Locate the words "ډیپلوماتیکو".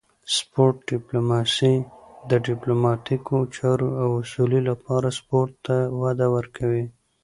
2.47-3.35